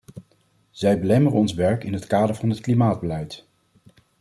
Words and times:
Zij 0.71 0.99
belemmeren 0.99 1.37
ons 1.37 1.53
werk 1.53 1.83
in 1.83 1.93
het 1.93 2.07
kader 2.07 2.35
van 2.35 2.49
het 2.49 2.59
klimaatbeleid. 2.61 3.45